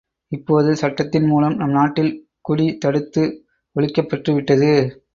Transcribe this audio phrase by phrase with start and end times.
[0.31, 2.11] இப்போது சட்டத்தின் மூலம், நம் நாட்டில்
[2.41, 3.23] குடி தடுத்து
[3.75, 4.71] ஒழிக்கப் பெற்று விட்டது.